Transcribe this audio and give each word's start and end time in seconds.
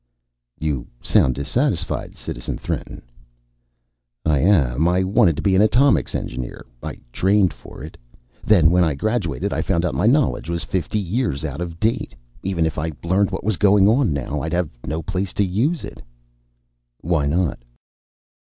"You 0.59 0.87
sound 1.03 1.35
dissatisfied, 1.35 2.15
Citizen 2.15 2.57
Threnten." 2.57 3.03
"I 4.25 4.39
am. 4.39 4.87
I 4.87 5.03
wanted 5.03 5.35
to 5.35 5.43
be 5.43 5.55
an 5.55 5.61
atomics 5.61 6.15
engineer. 6.15 6.65
I 6.81 6.97
trained 7.11 7.53
for 7.53 7.83
it. 7.83 7.97
Then 8.43 8.71
when 8.71 8.83
I 8.83 8.95
graduated, 8.95 9.53
I 9.53 9.61
found 9.61 9.85
out 9.85 9.93
my 9.93 10.07
knowledge 10.07 10.49
was 10.49 10.63
fifty 10.63 10.97
years 10.97 11.45
out 11.45 11.61
of 11.61 11.79
date. 11.79 12.15
Even 12.41 12.65
if 12.65 12.79
I 12.79 12.93
learned 13.03 13.29
what 13.29 13.43
was 13.43 13.57
going 13.57 13.87
on 13.87 14.11
now, 14.11 14.41
I'd 14.41 14.53
have 14.53 14.71
no 14.87 15.03
place 15.03 15.33
to 15.33 15.45
use 15.45 15.83
it." 15.83 16.01
"Why 17.01 17.27
not?" 17.27 17.59